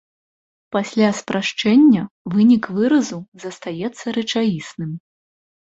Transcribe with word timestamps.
Пасля 0.75 1.09
спрашчэння 1.17 2.01
вынік 2.37 2.63
выразу 2.79 3.21
застаецца 3.45 4.05
рэчаісным. 4.21 4.91